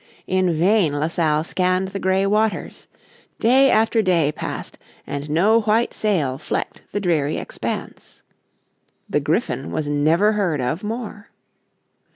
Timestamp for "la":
0.93-1.05